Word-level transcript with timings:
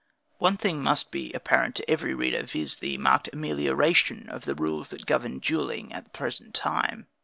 One 0.39 0.57
thing 0.57 0.81
must 0.81 1.11
be 1.11 1.31
apparent 1.33 1.75
to 1.75 1.87
every 1.87 2.15
reader, 2.15 2.41
viz., 2.41 2.77
the 2.77 2.97
marked 2.97 3.29
amelioration 3.33 4.27
of 4.29 4.45
the 4.45 4.55
rules 4.55 4.87
that 4.87 5.05
govern 5.05 5.33
in 5.33 5.39
duelling 5.41 5.93
at 5.93 6.05
the 6.05 6.09
present 6.09 6.55
time. 6.55 7.05